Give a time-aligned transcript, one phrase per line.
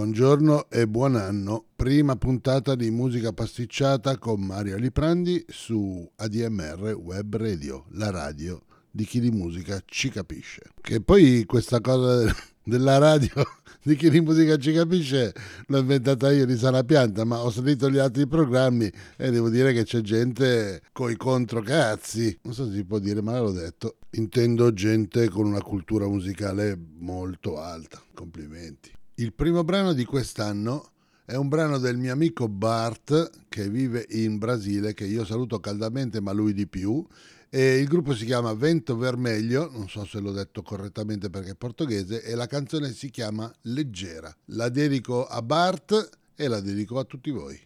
[0.00, 1.66] Buongiorno e buon anno.
[1.76, 9.04] Prima puntata di musica pasticciata con Mario Liprandi su ADMR Web Radio, la radio di
[9.04, 10.62] chi di musica ci capisce.
[10.80, 12.34] Che poi questa cosa
[12.64, 13.44] della radio
[13.84, 15.34] di chi di musica ci capisce
[15.66, 19.74] l'ho inventata io di sana pianta, ma ho sentito gli altri programmi e devo dire
[19.74, 22.38] che c'è gente coi controcazzi.
[22.44, 23.98] Non so se si può dire, ma l'ho detto.
[24.12, 28.02] Intendo gente con una cultura musicale molto alta.
[28.14, 28.92] Complimenti.
[29.20, 30.92] Il primo brano di quest'anno
[31.26, 36.22] è un brano del mio amico Bart che vive in Brasile, che io saluto caldamente,
[36.22, 37.06] ma lui di più.
[37.50, 41.54] E il gruppo si chiama Vento Vermelho, non so se l'ho detto correttamente perché è
[41.54, 44.34] portoghese, e la canzone si chiama Leggera.
[44.46, 47.60] La dedico a Bart e la dedico a tutti voi.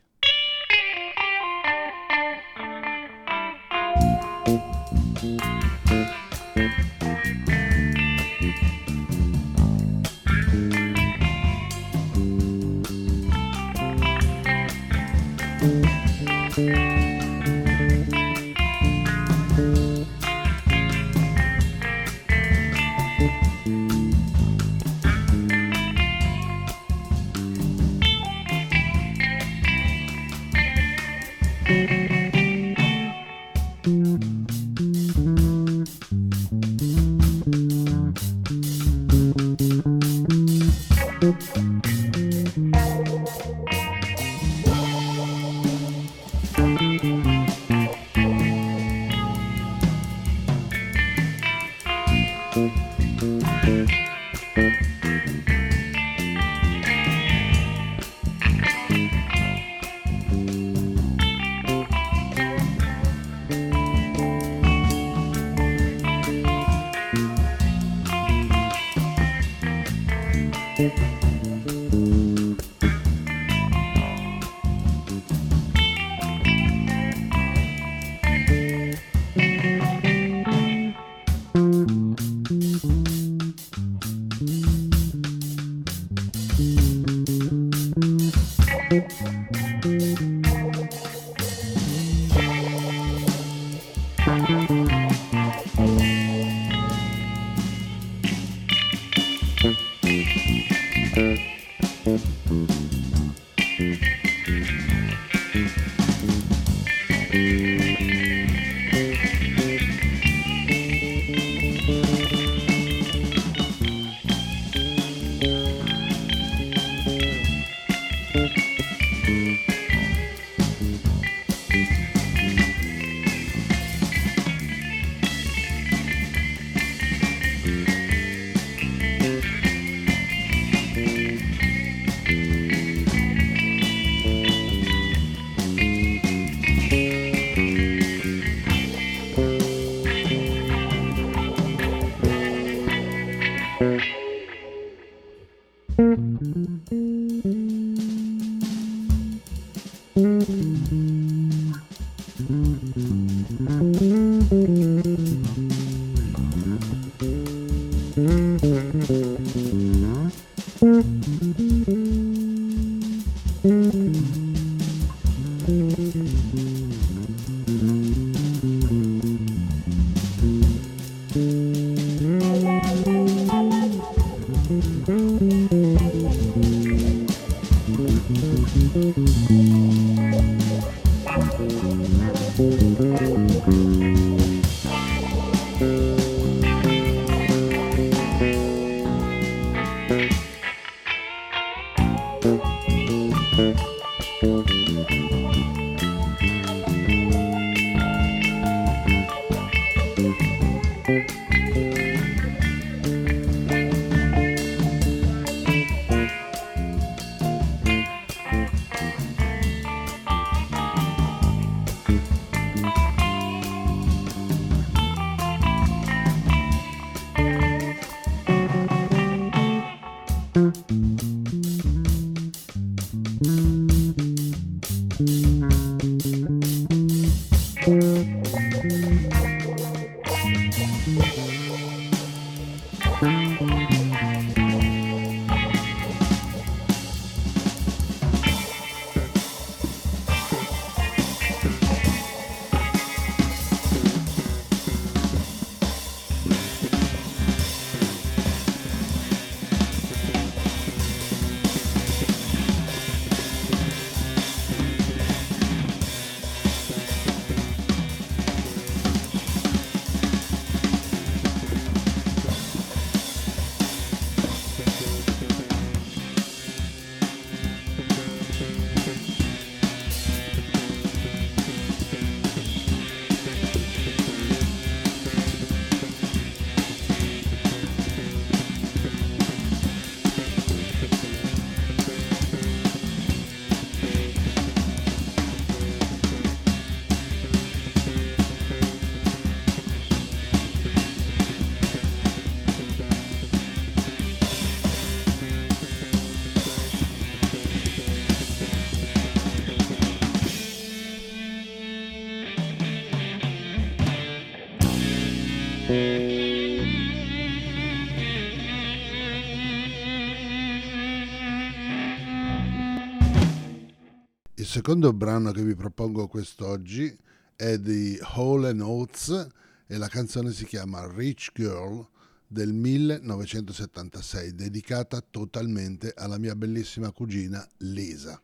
[314.85, 317.17] Secondo brano che vi propongo quest'oggi
[317.57, 319.47] è di Hall Oates
[319.87, 322.07] e la canzone si chiama Rich Girl
[322.47, 328.39] del 1976, dedicata totalmente alla mia bellissima cugina Lisa.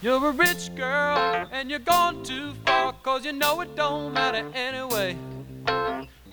[0.00, 4.44] You're a rich girl and you're gone too far cause you know it don't matter
[4.52, 5.16] anyway.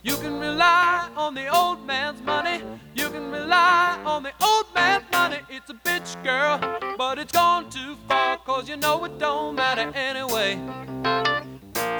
[0.05, 2.61] You can rely on the old man's money.
[2.93, 5.37] You can rely on the old man's money.
[5.49, 6.59] It's a bitch girl,
[6.97, 10.55] but it's gone too far cause you know it don't matter anyway.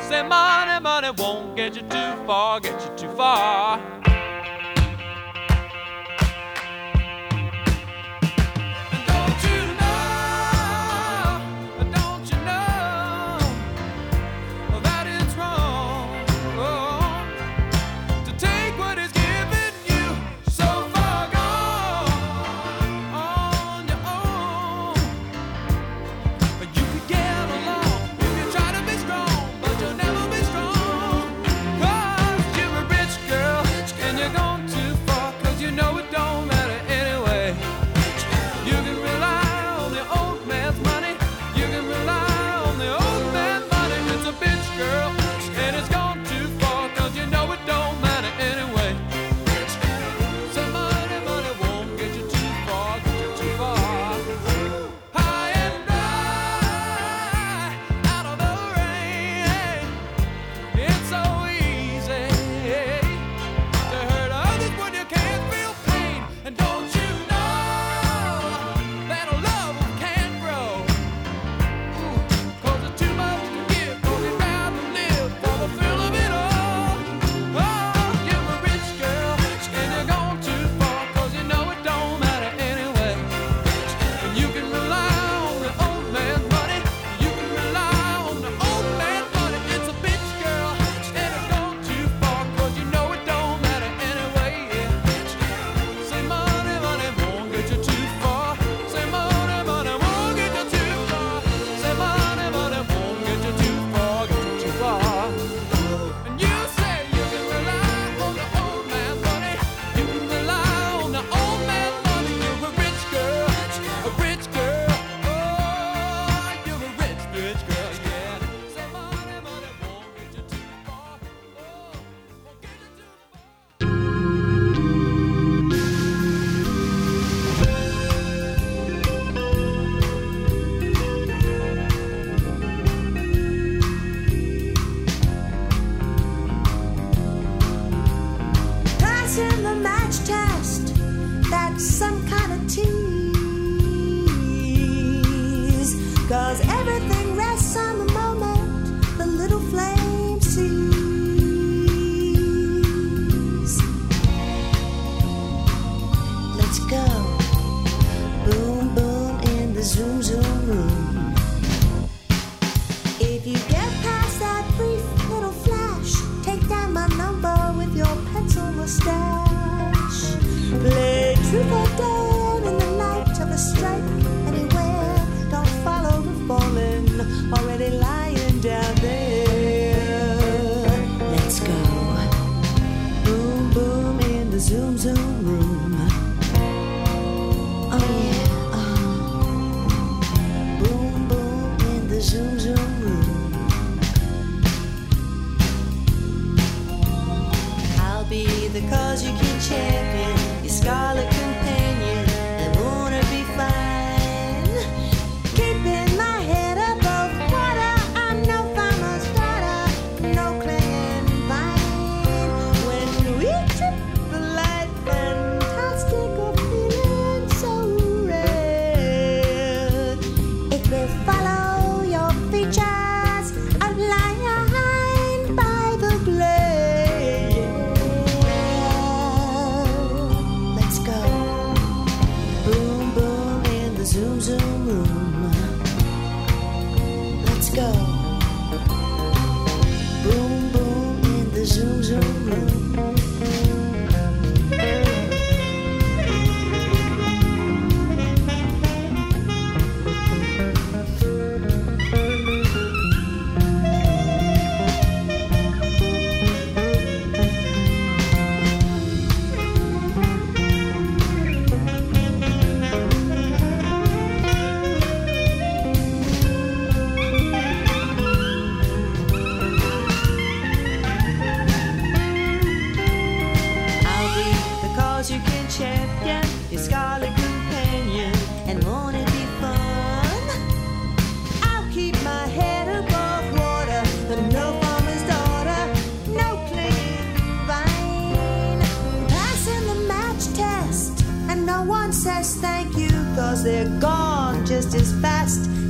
[0.02, 3.80] Say money, money won't get you too far, get you too far.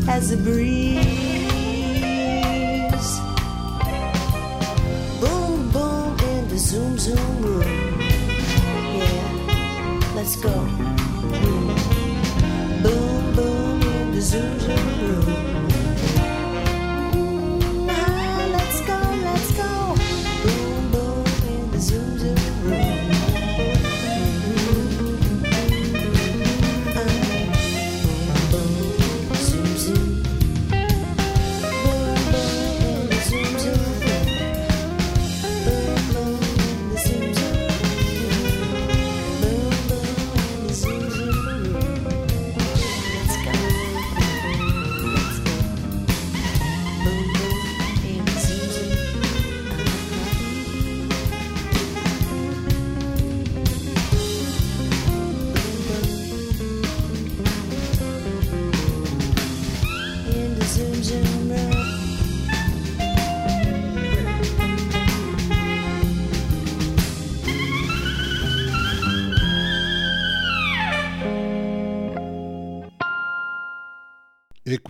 [0.07, 1.32] as a breeze.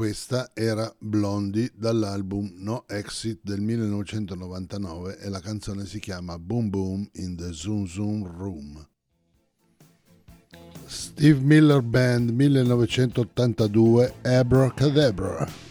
[0.04, 7.10] Questa era Blondie dall'album No Exit del 1999 e la canzone si chiama Boom Boom
[7.14, 8.86] in the Zoom Zoom Room.
[10.88, 15.63] Steve Miller Band 1982 Abracadabra.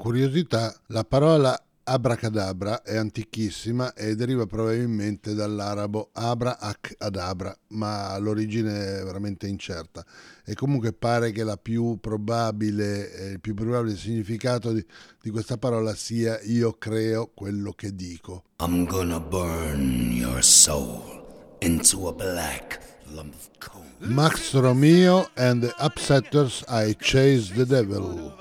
[0.00, 9.00] Curiosità, la parola abracadabra è antichissima e deriva probabilmente dall'arabo abra ac adabra, ma l'origine
[9.00, 10.02] è veramente incerta.
[10.42, 14.82] E comunque pare che la più probabile, eh, il più probabile significato di,
[15.20, 18.44] di questa parola sia io creo quello che dico.
[18.62, 22.80] I'm gonna burn your soul into a black
[23.12, 23.84] lump of coal.
[23.98, 28.39] Max Romeo and the Upsetters I Chase the Devil.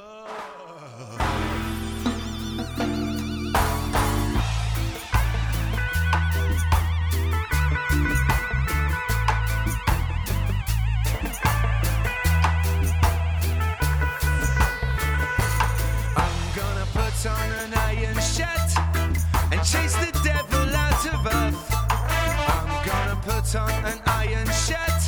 [23.55, 25.03] On an iron shirt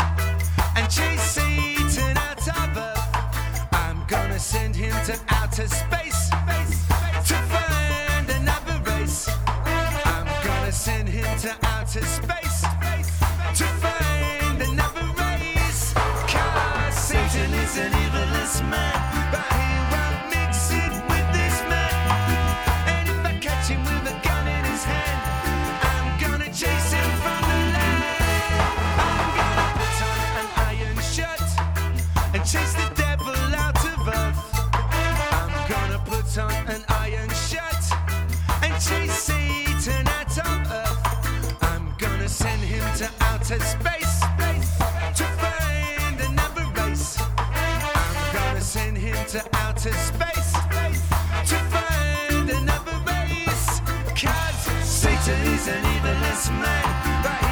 [0.75, 3.67] and chase Satan out of earth.
[3.71, 6.29] I'm gonna send him to outer space
[7.27, 9.29] to find another race.
[9.47, 12.61] I'm gonna send him to outer space
[13.59, 15.93] to find another race.
[15.93, 19.10] Cause Satan is an evilest man,
[43.59, 44.21] space
[45.15, 46.21] to find.
[47.37, 50.53] I'm gonna send him to outer space
[51.49, 52.49] to find
[54.83, 55.83] Satan is an
[56.49, 57.50] man, but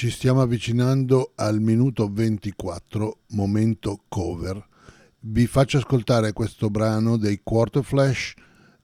[0.00, 4.66] Ci stiamo avvicinando al minuto 24, momento cover.
[5.18, 8.32] Vi faccio ascoltare questo brano dei Quarter Flash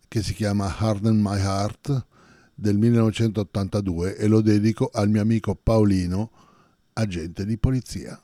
[0.08, 2.06] che si chiama Harden My Heart
[2.54, 6.30] del 1982 e lo dedico al mio amico Paolino,
[6.92, 8.20] agente di polizia.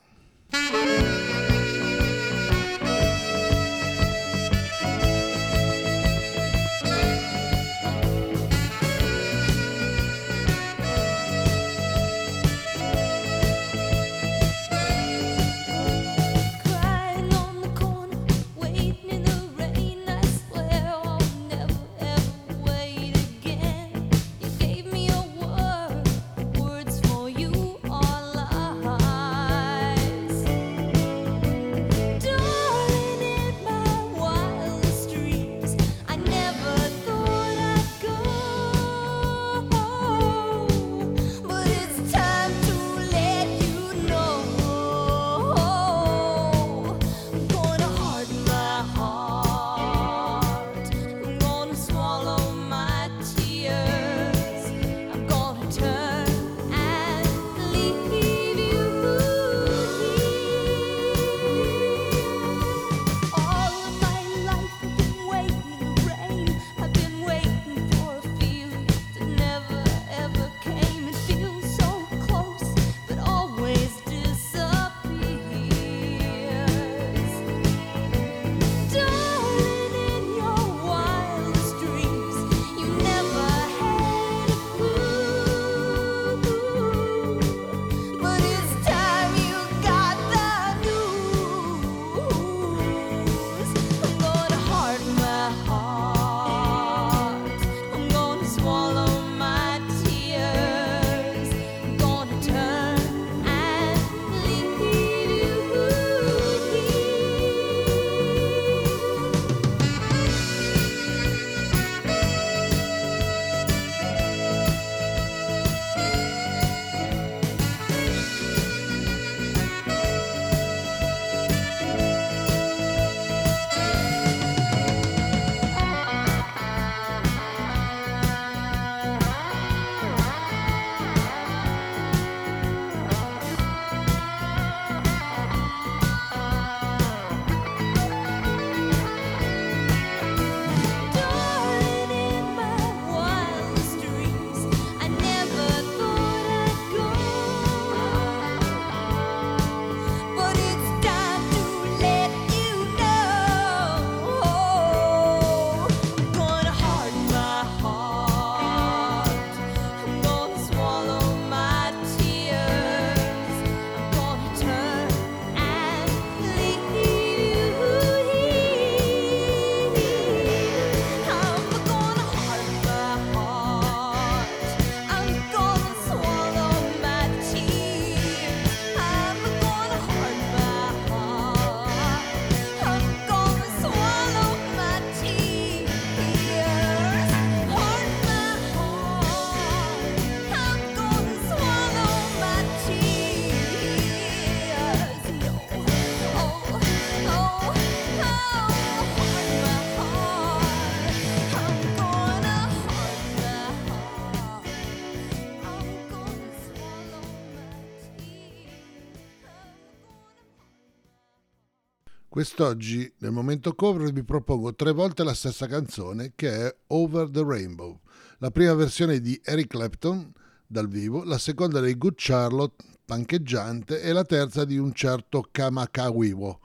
[212.43, 217.41] Quest'oggi, nel momento cover, vi propongo tre volte la stessa canzone che è Over the
[217.41, 218.01] Rainbow.
[218.39, 220.29] La prima versione di Eric Clapton
[220.67, 226.59] dal vivo, la seconda dei Good Charlotte pancheggiante e la terza di un certo Kamakawiwo.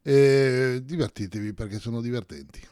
[0.00, 2.66] E divertitevi perché sono divertenti.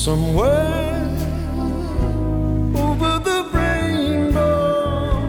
[0.00, 1.04] Somewhere
[2.74, 5.20] over the rainbow,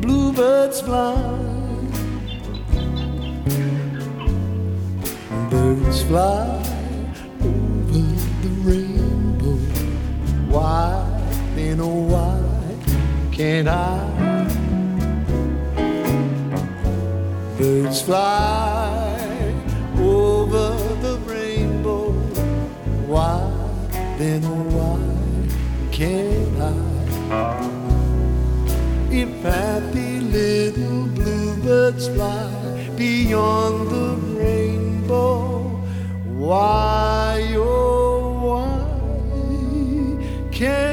[0.00, 1.14] bluebirds fly,
[5.50, 6.62] birds fly
[7.42, 8.04] over
[8.42, 9.58] the rainbow.
[10.48, 11.04] Why,
[11.56, 12.40] then oh why
[13.32, 13.98] can't I?
[17.58, 18.87] Birds fly
[24.18, 24.42] then
[24.74, 24.98] why
[25.92, 26.74] can't I?
[29.10, 32.50] If happy little bluebirds fly
[32.96, 35.68] beyond the rainbow,
[36.36, 38.78] why, oh, why
[40.50, 40.87] can't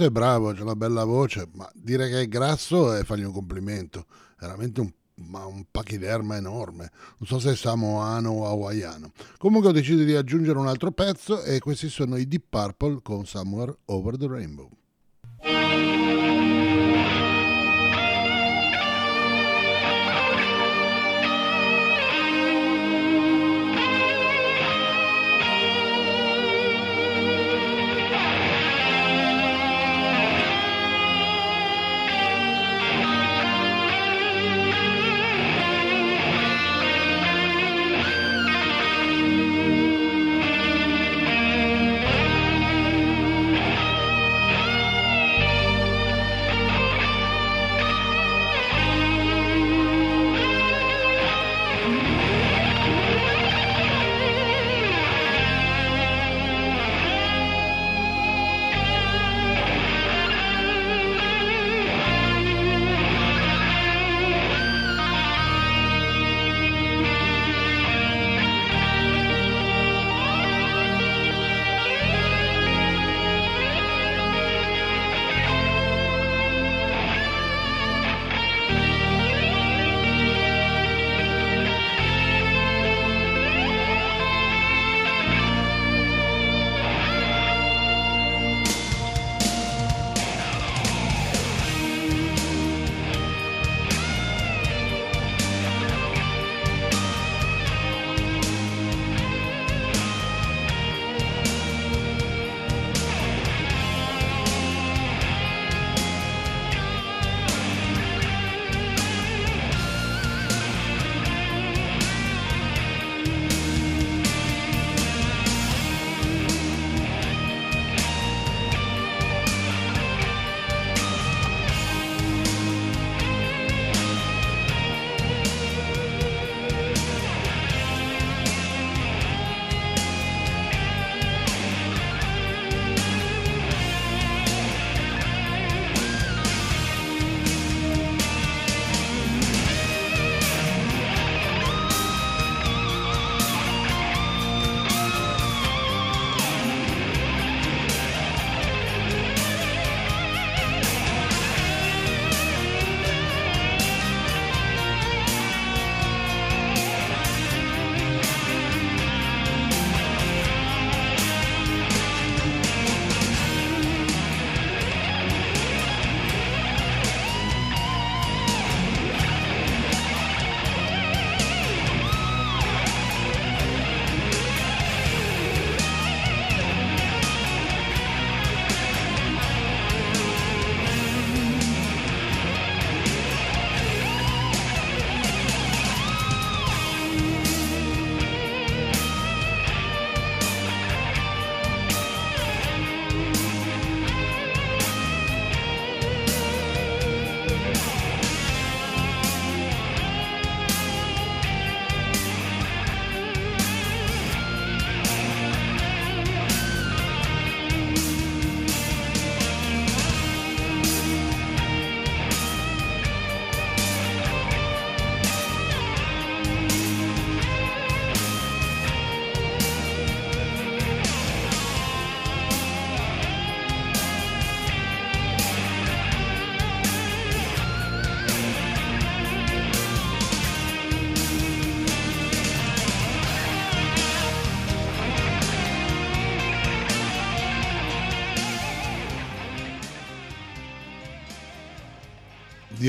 [0.00, 3.32] questo è bravo, c'è una bella voce, ma dire che è grasso è fargli un
[3.32, 4.06] complimento,
[4.38, 9.12] veramente un un pachiderma enorme, non so se è samoano o hawaiano.
[9.36, 13.26] Comunque ho deciso di aggiungere un altro pezzo e questi sono i Deep Purple con
[13.26, 14.70] Somewhere Over the Rainbow.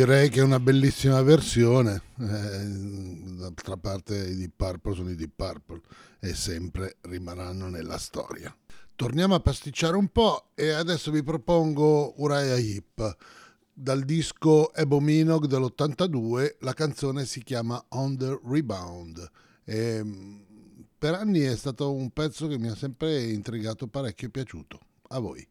[0.06, 2.02] direi che è una bellissima versione.
[2.20, 2.66] Eh,
[3.38, 5.82] d'altra parte i Deep Purple sono i Deep Purple
[6.20, 8.56] e sempre rimarranno nella storia.
[8.96, 13.16] Torniamo a pasticciare un po' e adesso vi propongo Uriah Hip.
[13.72, 19.30] Dal disco Ebominog dell'82 la canzone si chiama On the Rebound.
[19.64, 20.40] E, mm,
[20.98, 24.80] per anni è stato un pezzo che mi ha sempre intrigato parecchio e piaciuto.
[25.10, 25.48] A voi.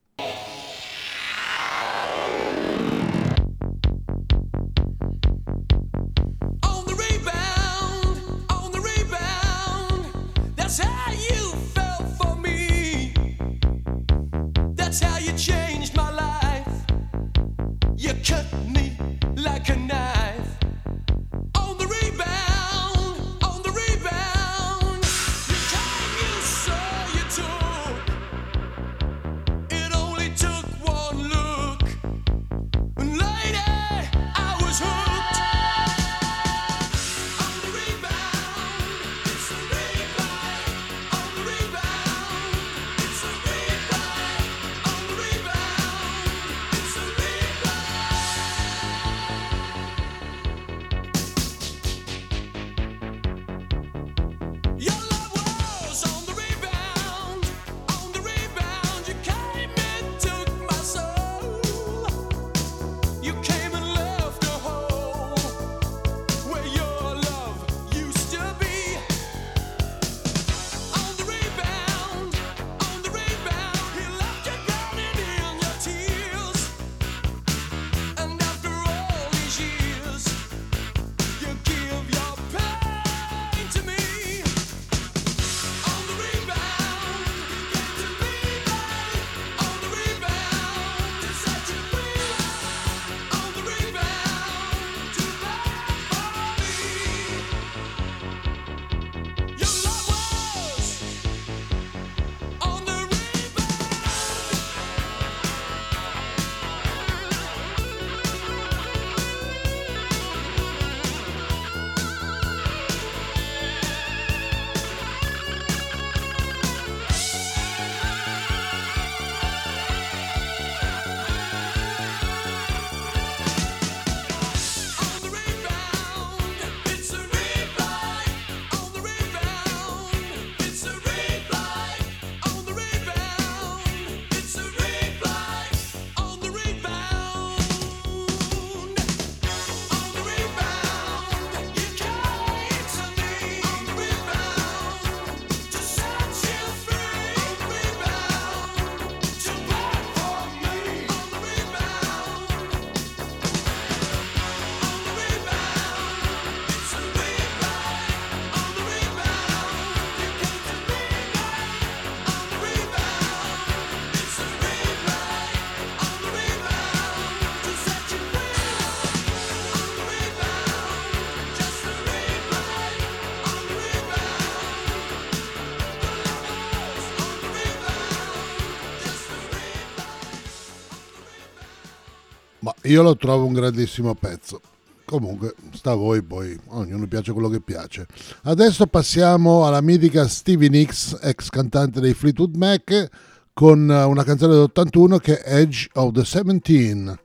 [182.90, 184.60] Io lo trovo un grandissimo pezzo.
[185.04, 188.04] Comunque, sta a voi poi, ognuno piace quello che piace.
[188.42, 193.08] Adesso passiamo alla mitica Stevie Nicks, ex cantante dei Fleetwood Mac,
[193.52, 197.16] con una canzone dell'81 che è Edge of the 17.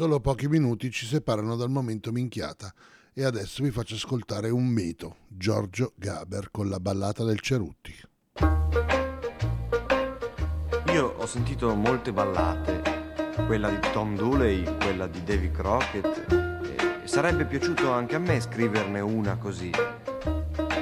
[0.00, 2.72] Solo pochi minuti ci separano dal momento minchiata
[3.12, 7.94] e adesso vi faccio ascoltare un mito, Giorgio Gaber con la ballata del Cerutti.
[10.94, 12.80] Io ho sentito molte ballate,
[13.44, 19.00] quella di Tom Dooley, quella di Davy Crockett, e sarebbe piaciuto anche a me scriverne
[19.00, 19.70] una così.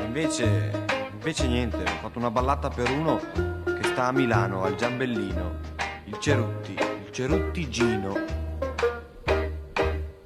[0.05, 3.19] Invece, invece niente, ho fatto una ballata per uno
[3.64, 5.59] che sta a Milano, al Giambellino,
[6.05, 8.47] il Cerutti, il Cerutti Gino.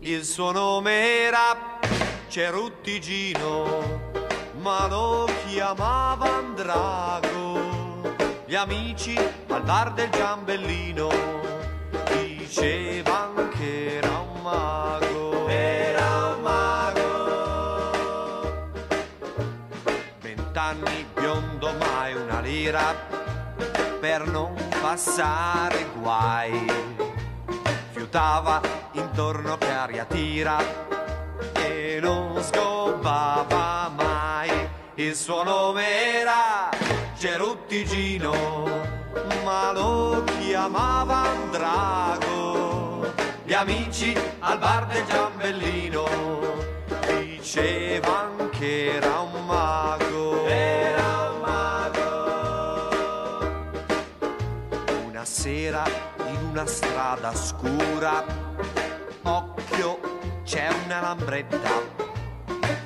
[0.05, 1.79] Il suo nome era
[2.27, 4.01] Cerutti Gino,
[4.61, 8.13] ma lo chiamavano Drago.
[8.45, 11.09] Gli amici al bar del Giambellino
[12.21, 15.47] dicevano che era un mago.
[15.47, 17.01] Era un mago.
[20.19, 22.93] Vent'anni biondo mai una lira
[24.01, 26.91] per non passare guai.
[27.93, 28.61] Fiutava
[29.13, 30.57] intorno che aria tira
[31.53, 34.49] e non scopava mai.
[34.95, 35.85] Il suo nome
[36.21, 36.71] era
[37.19, 38.33] Cerutti Gino,
[39.45, 43.13] ma lo chiamavano Drago.
[43.45, 46.07] Gli amici al bar del Giambellino
[47.07, 50.47] dicevano che era un mago.
[50.47, 52.89] Era un mago.
[55.07, 55.85] Una sera
[56.29, 58.25] in una strada scura,
[59.73, 59.99] occhio,
[60.45, 61.71] c'è una lambretta.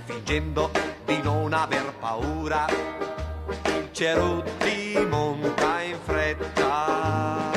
[0.05, 0.71] Fingendo
[1.05, 7.51] di non aver paura, il Cerutti monta in fretta.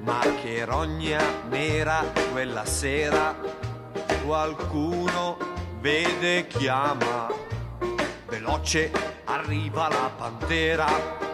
[0.00, 3.34] Ma che rogna nera quella sera,
[4.24, 5.36] qualcuno
[5.80, 7.28] vede chiama.
[8.28, 8.90] Veloce
[9.24, 11.31] arriva la pantera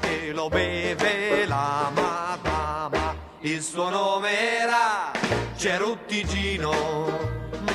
[0.00, 3.14] e lo beve la madama.
[3.40, 5.12] Il suo nome era
[5.56, 7.08] Cerutti Gino,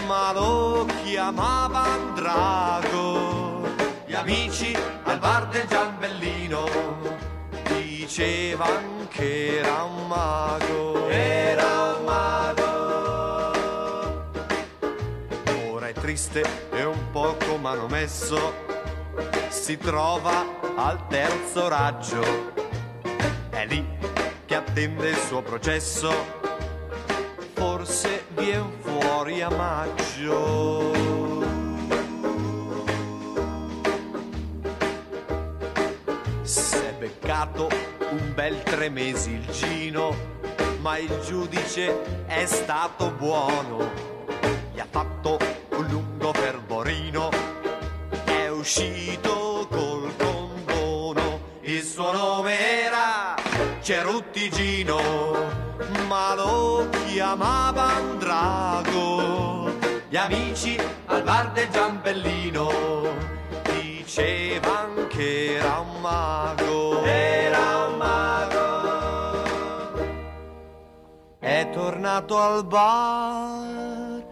[0.08, 3.68] ma lo chiamavano Drago.
[4.06, 6.68] Gli amici al bar del Giambellino
[7.68, 11.08] dicevano che era un mago.
[11.10, 12.74] Era un mago.
[15.72, 18.54] Ora è triste e un poco manomesso,
[19.56, 20.46] si trova
[20.76, 22.22] al terzo raggio.
[23.50, 23.84] È lì
[24.46, 26.12] che attende il suo processo,
[27.54, 30.94] forse vien fuori a maggio.
[36.44, 37.68] S'è beccato
[38.12, 40.16] un bel tre mesi il Gino,
[40.82, 43.90] ma il giudice è stato buono.
[44.74, 45.40] Gli ha fatto
[45.70, 47.30] un lungo fervorino,
[48.26, 49.45] è uscito
[54.46, 55.02] Cerutti Gino,
[56.08, 59.74] ma lo chiamavano Drago.
[60.08, 62.70] Gli amici al bar del Giambellino
[63.64, 67.04] dicevano che era un mago.
[67.04, 68.64] Era un mago.
[71.40, 74.24] È tornato al bar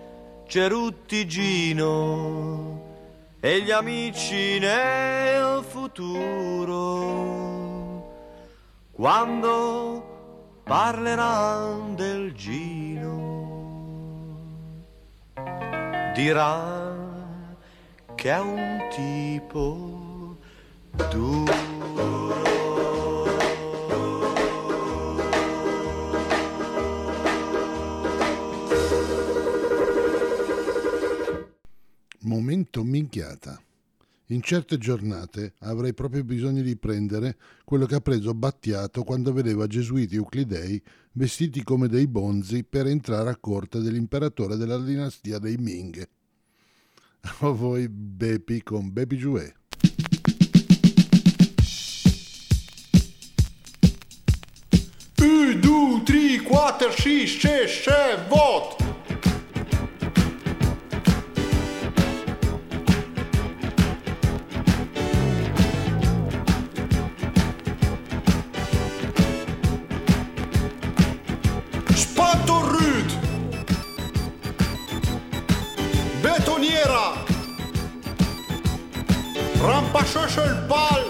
[0.48, 2.82] Cerutti Gino
[3.40, 7.53] e gli amici nel futuro
[8.94, 13.24] quando parleranno del Gino
[16.14, 16.96] dirà
[18.14, 20.38] che è un tipo
[21.10, 21.72] duro.
[32.20, 33.63] Momento minchiata.
[34.34, 39.68] In certe giornate avrei proprio bisogno di prendere quello che ha preso Battiato quando vedeva
[39.68, 40.82] gesuiti euclidei
[41.12, 46.10] vestiti come dei bonzi per entrare a corte dell'imperatore della dinastia dei Ming.
[47.42, 49.54] A voi Bepi con Bepi Jouet.
[55.20, 58.93] 1, 2, 3, 4, 6, 6, 7, vot!
[79.66, 81.04] Rampascioscio il pal!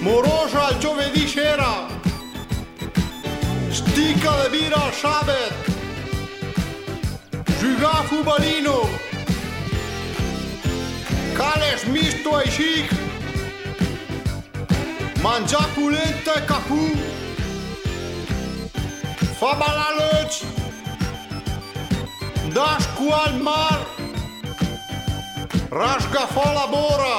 [0.00, 1.86] Morosa al giovedì sera!
[3.70, 5.54] Stica de birra al sabato!
[7.58, 8.88] Giugar fubalino!
[11.34, 12.92] Cales misto ai chic!
[15.20, 16.90] Mangia pulenta e capù.
[19.38, 20.44] Fa balalăci.
[22.52, 24.05] Da scual mar.
[25.76, 27.16] Rash ga fala bora.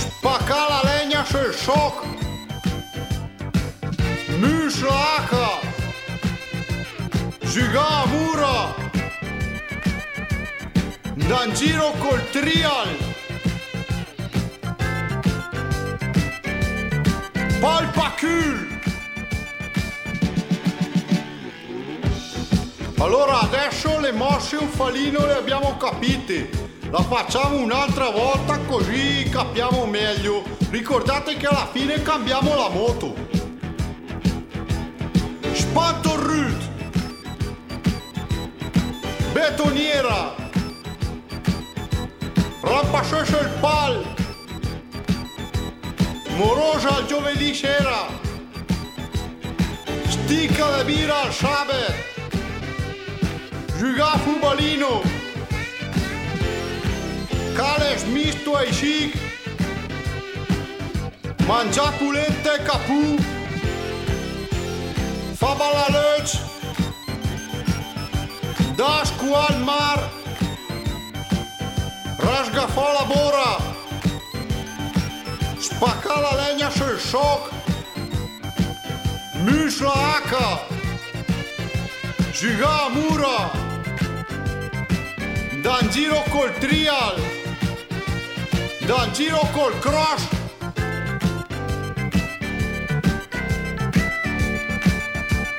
[0.00, 1.96] Shpakala lenjash e shok.
[4.40, 5.48] Mysh aka
[7.52, 8.56] Zhyga mura.
[11.16, 12.90] Ndangjiro koltrial.
[17.60, 18.75] Pal pakyll
[22.98, 26.48] Allora adesso le mosse un falino le abbiamo capite.
[26.90, 30.42] La facciamo un'altra volta così capiamo meglio.
[30.70, 33.14] Ricordate che alla fine cambiamo la moto.
[35.52, 36.68] Spantorrut.
[39.32, 40.34] Betoniera.
[42.62, 44.14] Rampascioso il pal.
[46.30, 48.06] Morosa il giovedì sera.
[50.08, 52.15] Sticca la birra al sabato.
[53.78, 55.02] Jugar futbolino.
[57.54, 59.12] Cales misto així.
[61.44, 63.18] Menjar polenta, capú.
[65.36, 66.38] Fa balalets.
[68.80, 70.00] Dasco al mar.
[72.18, 73.50] Rasgafar la vora.
[75.60, 77.52] Spacar la lenya sense soc.
[79.44, 80.48] Müșla aca.
[82.32, 83.65] Giga mura.
[85.66, 87.20] Da in giro col trial.
[88.86, 90.28] Da in giro col cross.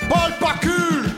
[0.08, 1.14] Palpacul.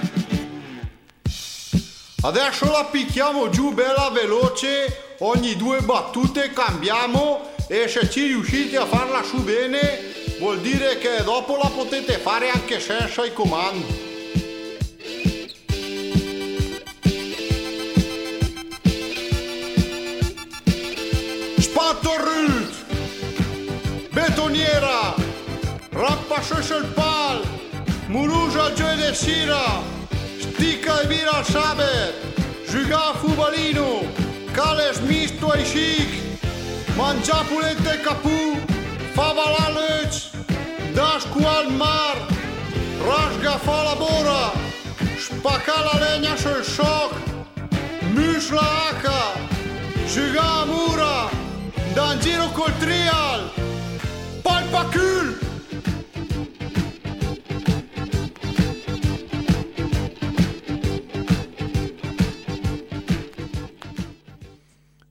[2.23, 8.87] Adesso la picchiamo giù bella veloce, ogni due battute cambiamo e se ci riuscite a
[8.87, 9.99] farla su bene
[10.39, 14.09] vuol dire che dopo la potete fare anche senza i comandi.
[21.89, 22.73] Vaterült,
[24.13, 25.15] Betoniera,
[25.91, 27.41] Rappaschöschelpal,
[28.07, 29.81] Muluja Gioedesira,
[30.39, 32.13] Stica Evira Saber,
[32.71, 33.93] Juga Fubalino,
[34.53, 36.09] Cales Misto e Chic,
[36.95, 38.41] Manja Pulente Capu,
[39.15, 40.19] Favala Leci,
[40.93, 42.17] Daș cu al mar,
[43.07, 44.45] Rașga falabora,
[45.25, 47.11] Spacala legna și șoc,
[48.13, 49.21] Mișla aca,
[50.13, 51.29] Juga mura,
[52.00, 53.52] da in giro col trial,
[54.41, 55.38] palpacul.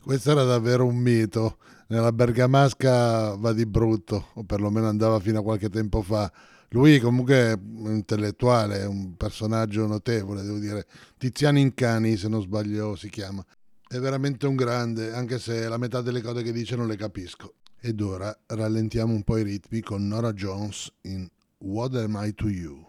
[0.03, 1.59] Questo era davvero un mito.
[1.89, 6.33] Nella Bergamasca va di brutto, o perlomeno andava fino a qualche tempo fa.
[6.71, 10.87] Lui comunque è un intellettuale, è un personaggio notevole, devo dire.
[11.19, 13.45] Tiziano Incani, se non sbaglio, si chiama.
[13.91, 17.55] È veramente un grande, anche se la metà delle cose che dice non le capisco.
[17.81, 21.27] Ed ora rallentiamo un po' i ritmi con Nora Jones in
[21.61, 22.87] What Am I to You?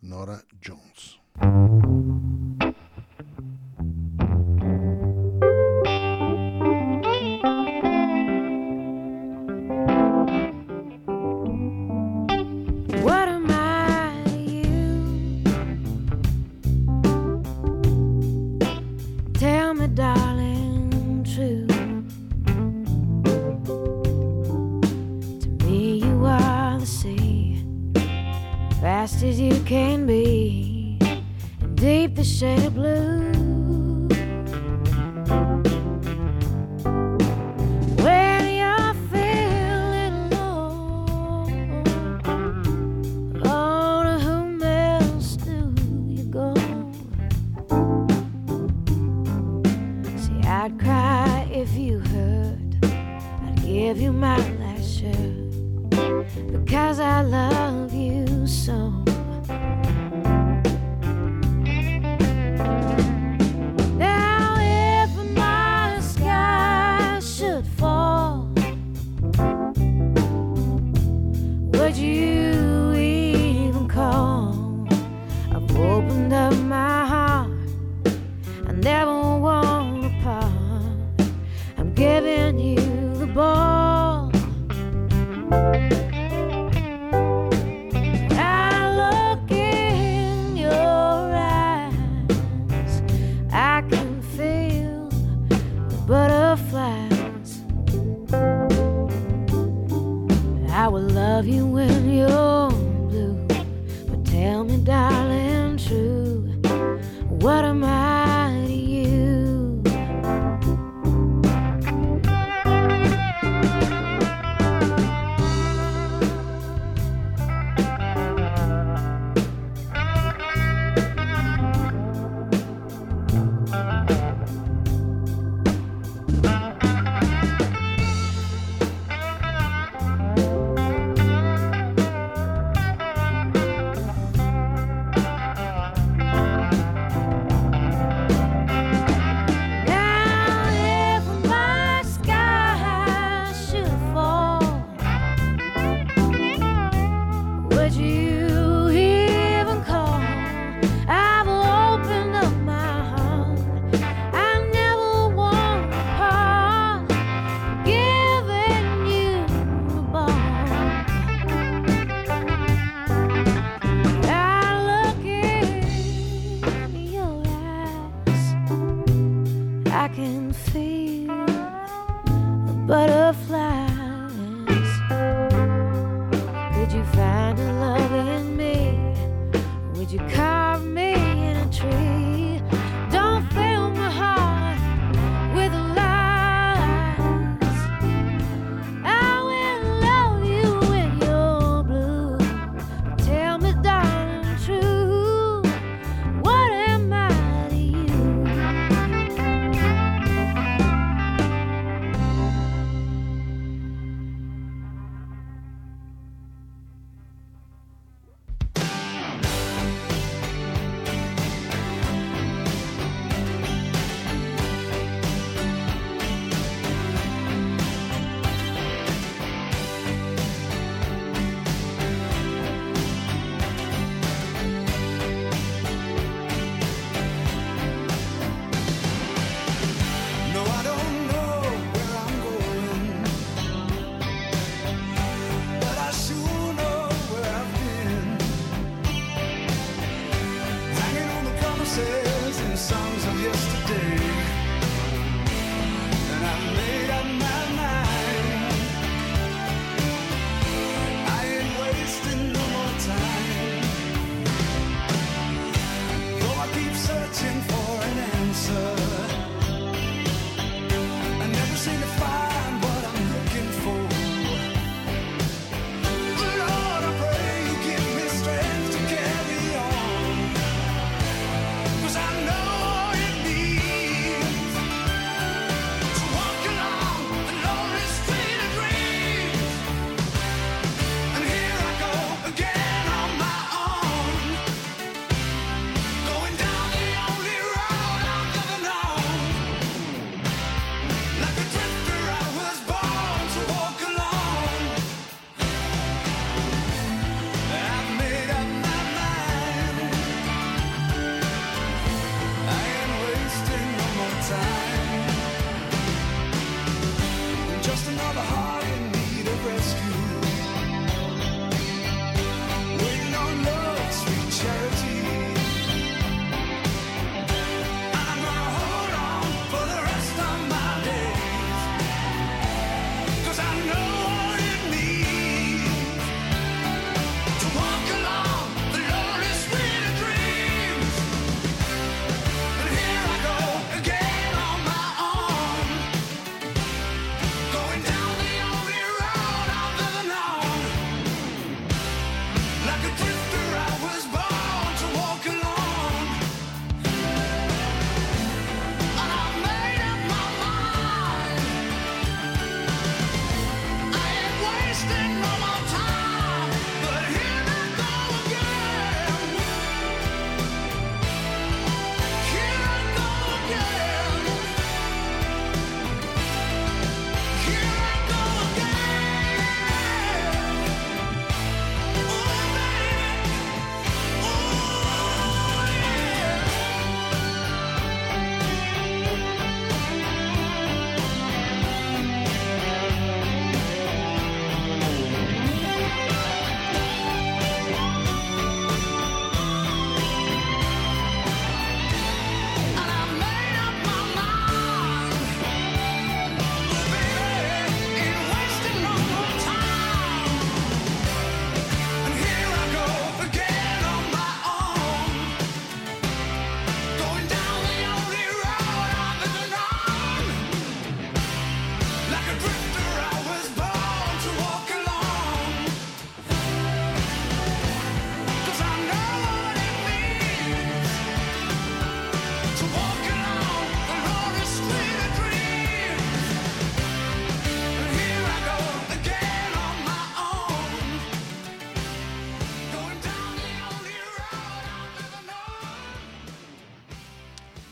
[0.00, 1.99] Nora Jones.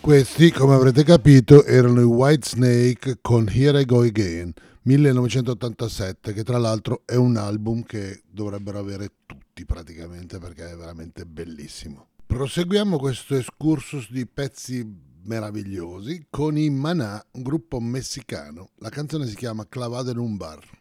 [0.09, 4.55] Questi, come avrete capito, erano i White Snake con Here I Go Again
[4.85, 11.27] 1987, che tra l'altro è un album che dovrebbero avere tutti praticamente perché è veramente
[11.27, 12.07] bellissimo.
[12.25, 14.83] Proseguiamo questo excursus di pezzi
[15.25, 18.71] meravigliosi con i Maná, un gruppo messicano.
[18.77, 20.78] La canzone si chiama Clavado en un bar.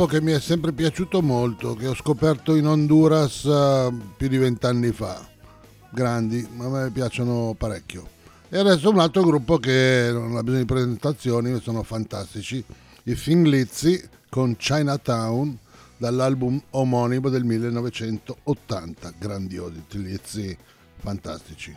[0.00, 4.38] Gruppo che mi è sempre piaciuto molto, che ho scoperto in Honduras eh, più di
[4.38, 5.28] vent'anni fa.
[5.90, 8.08] Grandi, a me piacciono parecchio.
[8.48, 12.64] E adesso un altro gruppo che non ha bisogno di presentazioni, sono fantastici.
[13.02, 15.58] I Finglizzi con Chinatown
[15.98, 19.12] dall'album omonimo del 1980.
[19.18, 20.56] Grandiosi, Finglizzi,
[20.96, 21.76] fantastici.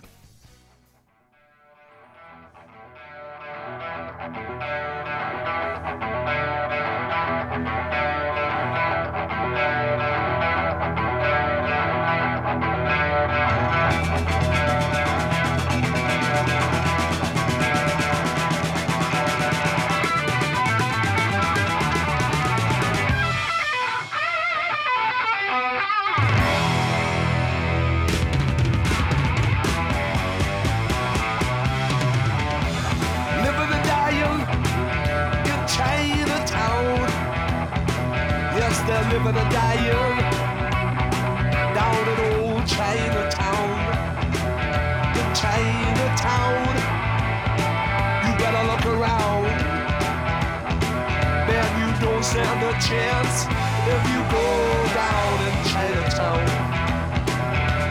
[52.33, 53.45] Stand a chance
[53.93, 54.49] if you go
[54.97, 56.43] down in Chinatown.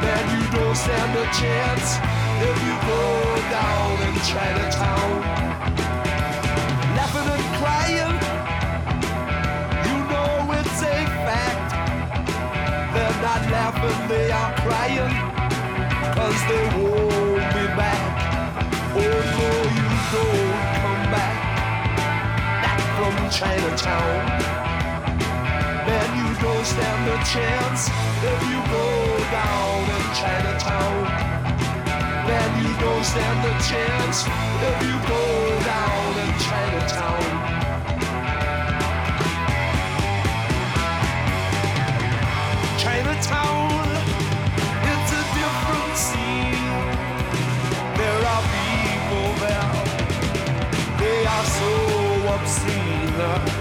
[0.03, 1.86] Man, you don't stand a chance
[2.49, 3.05] if you go
[3.55, 5.11] down in Chinatown.
[6.99, 8.16] Laughing and crying,
[9.86, 11.70] you know it's a fact.
[12.95, 15.14] They're not laughing, they are crying,
[16.16, 18.03] cause they won't be back.
[18.97, 20.51] Oh no, you don't
[23.33, 24.28] Chinatown.
[25.89, 28.89] Man, you don't stand a chance if you go
[29.33, 31.05] down in Chinatown.
[32.28, 34.26] Man, you don't stand a chance
[34.68, 35.24] if you go
[35.64, 37.24] down in Chinatown.
[42.78, 43.82] Chinatown,
[53.19, 53.51] love.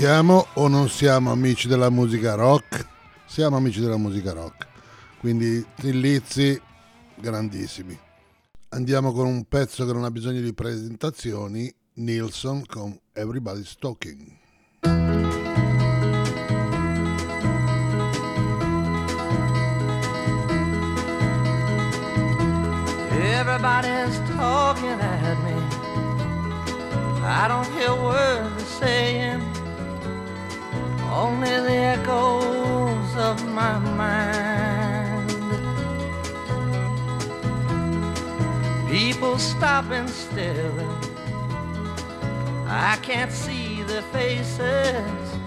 [0.00, 2.86] Siamo o non siamo amici della musica rock?
[3.26, 4.66] Siamo amici della musica rock.
[5.18, 6.58] Quindi Tillizzi,
[7.16, 8.00] grandissimi.
[8.70, 14.38] Andiamo con un pezzo che non ha bisogno di presentazioni, Nilsson con Everybody's Talking.
[23.10, 25.52] Everybody's talking at me.
[27.22, 29.49] I don't hear words they're saying.
[31.12, 35.30] Only the echoes of my mind.
[38.88, 40.72] People stop and stare.
[42.66, 45.38] I can't see their faces,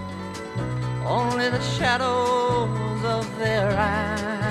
[1.06, 4.44] only the shadows of their eyes.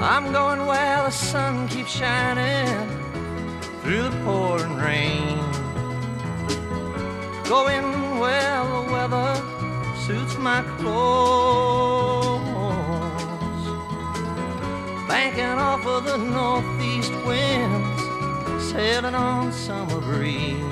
[0.00, 2.88] I'm going where the sun keeps shining
[3.82, 5.53] through the pouring rain.
[7.48, 9.34] Going where the weather
[10.06, 12.40] suits my clothes.
[15.06, 18.02] Banking off of the northeast winds,
[18.72, 20.62] sailing on summer breeze.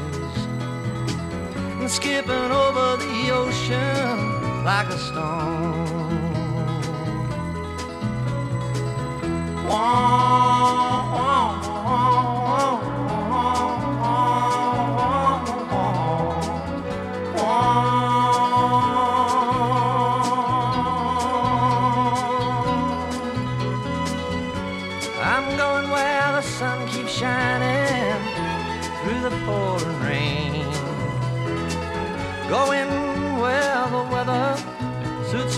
[1.80, 6.22] And skipping over the ocean like a stone.
[9.74, 10.32] I'm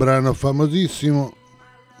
[0.00, 1.34] Brano famosissimo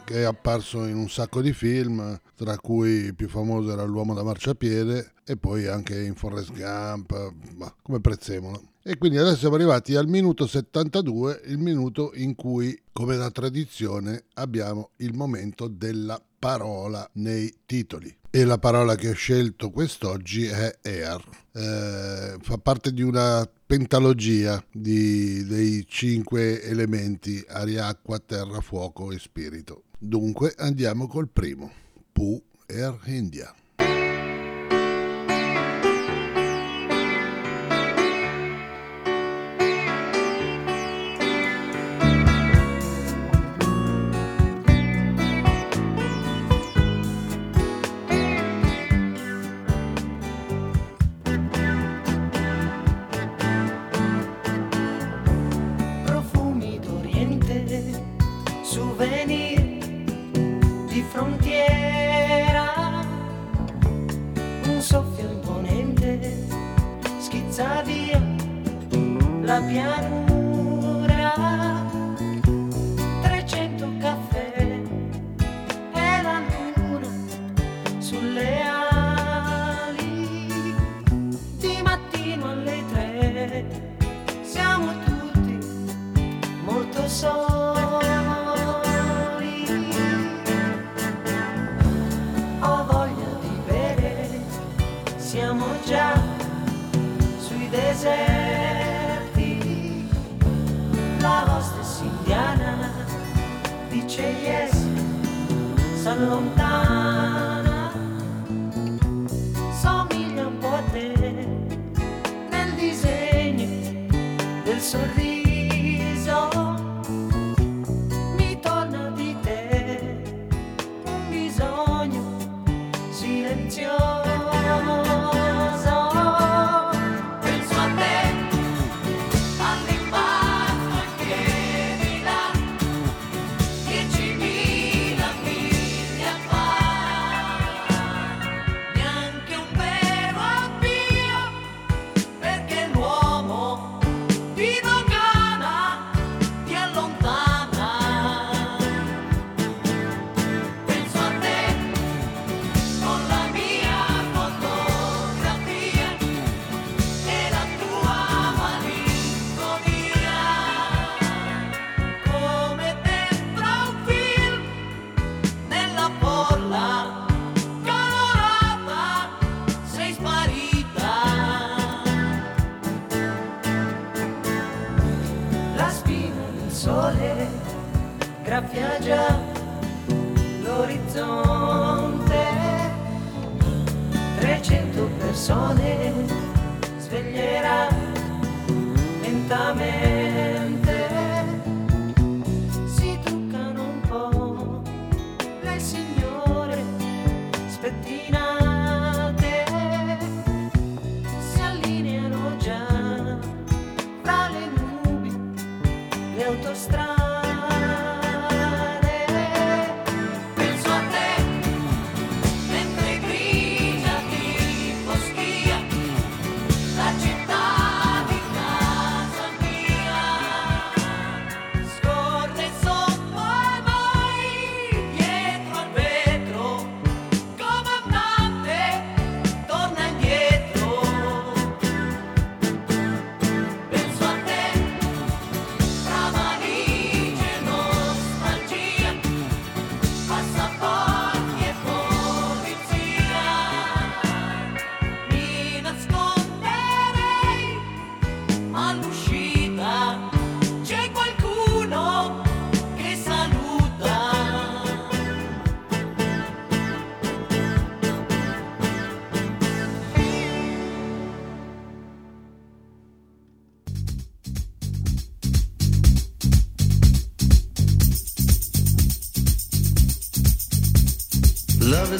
[0.06, 4.14] che è apparso in un sacco di film, tra cui il più famoso era L'uomo
[4.14, 7.34] da marciapiede e poi anche in Forrest Gump,
[7.82, 8.62] come prezzemolo.
[8.82, 14.24] E quindi adesso siamo arrivati al minuto 72, il minuto in cui, come da tradizione,
[14.36, 18.16] abbiamo il momento della parola nei titoli.
[18.30, 21.22] E la parola che ho scelto quest'oggi è air.
[21.52, 29.18] Eh, fa parte di una pentalogia di- dei cinque elementi aria, acqua, terra, fuoco e
[29.20, 29.84] spirito.
[29.96, 31.70] Dunque andiamo col primo,
[32.10, 33.54] Pu Air India.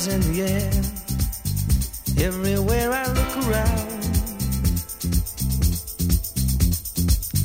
[0.00, 0.70] is in the air.
[2.26, 3.90] Everywhere I look around,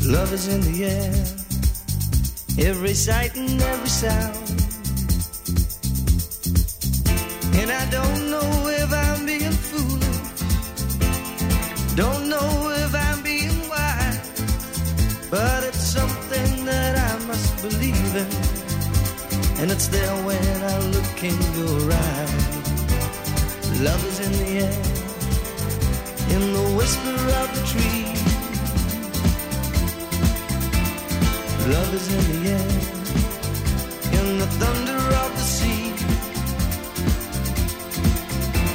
[0.05, 2.69] love is in the air.
[2.69, 4.34] Every sight and every sound.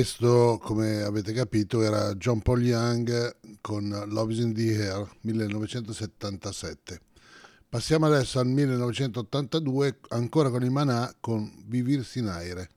[0.00, 7.00] Questo, come avete capito, era John Paul Young con Love is in the Air 1977.
[7.68, 12.70] Passiamo adesso al 1982, ancora con i Manà con Vivirsi in aire.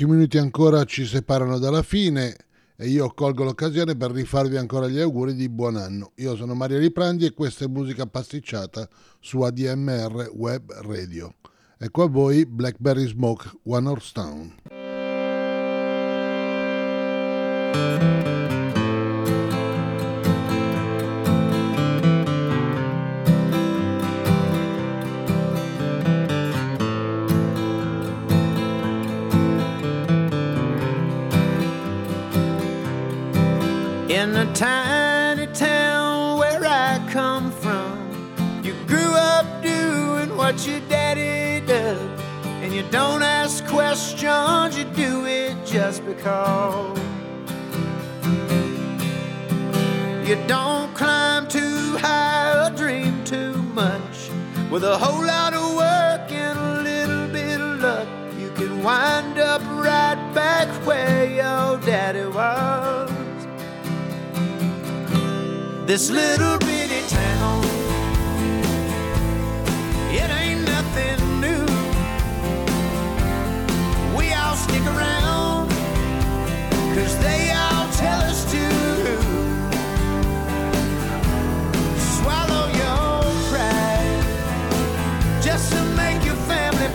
[0.00, 2.34] pochi minuti ancora ci separano dalla fine
[2.74, 6.12] e io colgo l'occasione per rifarvi ancora gli auguri di buon anno.
[6.16, 11.34] Io sono Maria Riprandi e questa è musica pasticciata su ADMR Web Radio.
[11.76, 14.54] Ecco a voi Blackberry Smoke One Horse Town.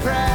[0.06, 0.35] surprise.